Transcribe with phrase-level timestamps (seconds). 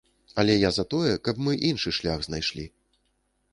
[0.43, 2.69] Але я за тое, каб мы іншы шлях знайшлі.